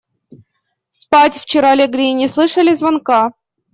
[0.89, 3.33] Спать вчера легли, не слышали звонка.